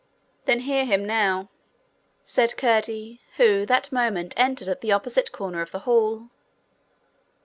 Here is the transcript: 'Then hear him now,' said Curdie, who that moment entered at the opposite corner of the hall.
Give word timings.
'Then 0.45 0.61
hear 0.61 0.83
him 0.83 1.05
now,' 1.05 1.47
said 2.23 2.57
Curdie, 2.57 3.21
who 3.37 3.67
that 3.67 3.91
moment 3.91 4.33
entered 4.35 4.67
at 4.67 4.81
the 4.81 4.91
opposite 4.91 5.31
corner 5.31 5.61
of 5.61 5.69
the 5.69 5.81
hall. 5.85 6.31